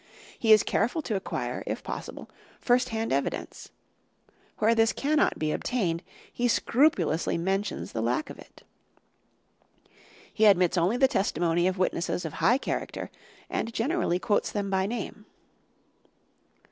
He 0.39 0.51
is 0.51 0.63
careful 0.63 1.03
to 1.03 1.15
acquire, 1.15 1.63
if 1.67 1.83
possible, 1.83 2.27
first 2.59 2.89
hand 2.89 3.13
evidence; 3.13 3.69
where 4.57 4.73
this 4.73 4.93
cannot 4.93 5.37
be 5.37 5.51
obtained, 5.51 6.01
he 6.33 6.47
scrupulously 6.47 7.37
mentions 7.37 7.91
the 7.91 8.01
lack 8.01 8.31
of 8.31 8.39
it. 8.39 8.63
He 10.33 10.45
admits 10.45 10.75
only 10.75 10.97
the 10.97 11.07
testimony 11.07 11.67
of 11.67 11.77
witnesses 11.77 12.25
of 12.25 12.33
high 12.41 12.57
character 12.57 13.11
and 13.47 13.71
generally 13.75 14.17
quotes 14.17 14.51
them 14.51 14.71
by 14.71 14.87
name. 14.87 15.27